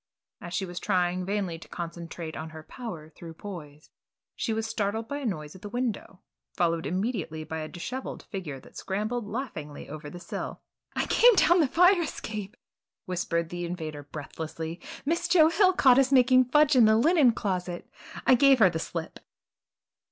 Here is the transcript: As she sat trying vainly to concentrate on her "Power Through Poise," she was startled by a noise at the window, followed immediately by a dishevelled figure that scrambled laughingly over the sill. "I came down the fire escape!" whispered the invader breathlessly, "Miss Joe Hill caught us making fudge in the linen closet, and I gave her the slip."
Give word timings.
As 0.41 0.55
she 0.55 0.65
sat 0.65 0.77
trying 0.81 1.27
vainly 1.27 1.59
to 1.59 1.67
concentrate 1.67 2.35
on 2.35 2.49
her 2.49 2.63
"Power 2.63 3.11
Through 3.11 3.35
Poise," 3.35 3.91
she 4.35 4.51
was 4.51 4.65
startled 4.65 5.07
by 5.07 5.19
a 5.19 5.27
noise 5.27 5.55
at 5.55 5.61
the 5.61 5.69
window, 5.69 6.21
followed 6.55 6.87
immediately 6.87 7.43
by 7.43 7.59
a 7.59 7.67
dishevelled 7.69 8.23
figure 8.23 8.59
that 8.61 8.75
scrambled 8.75 9.27
laughingly 9.27 9.87
over 9.87 10.09
the 10.09 10.19
sill. 10.19 10.59
"I 10.95 11.05
came 11.05 11.35
down 11.35 11.59
the 11.59 11.67
fire 11.67 12.01
escape!" 12.01 12.57
whispered 13.05 13.49
the 13.49 13.63
invader 13.63 14.01
breathlessly, 14.01 14.81
"Miss 15.05 15.27
Joe 15.27 15.49
Hill 15.49 15.73
caught 15.73 15.99
us 15.99 16.11
making 16.11 16.45
fudge 16.45 16.75
in 16.75 16.85
the 16.85 16.97
linen 16.97 17.31
closet, 17.31 17.87
and 18.15 18.23
I 18.25 18.33
gave 18.33 18.57
her 18.57 18.71
the 18.71 18.79
slip." 18.79 19.19